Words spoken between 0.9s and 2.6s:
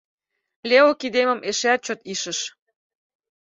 кидемым эшеат чот ишыш.